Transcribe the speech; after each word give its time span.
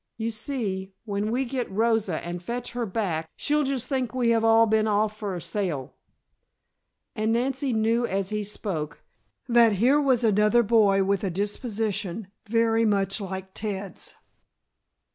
You 0.17 0.31
see, 0.31 0.95
when 1.05 1.29
we 1.29 1.45
get 1.45 1.69
Rosa 1.69 2.25
and 2.25 2.41
fetch 2.41 2.71
her 2.71 2.87
back 2.87 3.29
she'll 3.35 3.63
just 3.63 3.87
think 3.87 4.15
we 4.15 4.29
have 4.31 4.43
all 4.43 4.65
been 4.65 4.87
off 4.87 5.15
for 5.15 5.35
a 5.35 5.39
sail." 5.43 5.93
And 7.15 7.31
Nancy 7.31 7.71
knew 7.71 8.07
as 8.07 8.29
he 8.29 8.43
spoke, 8.43 9.03
that 9.47 9.73
here 9.73 10.01
was 10.01 10.23
another 10.23 10.63
boy 10.63 11.03
with 11.03 11.23
a 11.23 11.29
disposition 11.29 12.29
very 12.47 12.83
much 12.83 13.21
like 13.21 13.53
Ted's. 13.53 14.15